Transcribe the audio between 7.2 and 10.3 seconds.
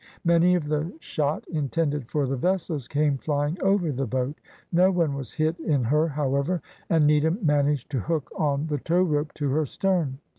managed to hook on the towrope to her stern.